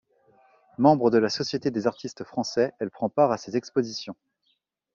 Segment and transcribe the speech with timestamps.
[0.79, 4.15] Membre de la Société des Artistes Français, elle prend part à ses expositions.